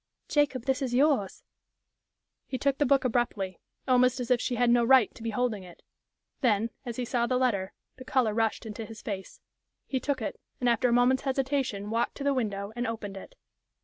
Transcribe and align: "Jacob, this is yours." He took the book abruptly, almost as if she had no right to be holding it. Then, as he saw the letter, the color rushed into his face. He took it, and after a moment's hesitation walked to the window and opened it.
"Jacob, 0.27 0.65
this 0.65 0.81
is 0.81 0.95
yours." 0.95 1.43
He 2.47 2.57
took 2.57 2.79
the 2.79 2.87
book 2.87 3.05
abruptly, 3.05 3.59
almost 3.87 4.19
as 4.19 4.31
if 4.31 4.41
she 4.41 4.55
had 4.55 4.71
no 4.71 4.83
right 4.83 5.13
to 5.13 5.21
be 5.21 5.29
holding 5.29 5.61
it. 5.61 5.83
Then, 6.39 6.71
as 6.87 6.95
he 6.95 7.05
saw 7.05 7.27
the 7.27 7.37
letter, 7.37 7.71
the 7.97 8.03
color 8.03 8.33
rushed 8.33 8.65
into 8.65 8.83
his 8.83 9.03
face. 9.03 9.41
He 9.85 9.99
took 9.99 10.19
it, 10.19 10.39
and 10.59 10.67
after 10.67 10.89
a 10.89 10.91
moment's 10.91 11.21
hesitation 11.21 11.91
walked 11.91 12.15
to 12.15 12.23
the 12.23 12.33
window 12.33 12.73
and 12.75 12.87
opened 12.87 13.15
it. 13.15 13.35